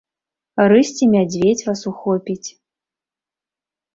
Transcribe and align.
Рысь 0.71 0.93
ці 0.99 1.05
мядзведзь 1.13 1.61
вас 1.67 1.81
ухопіць? 1.91 2.49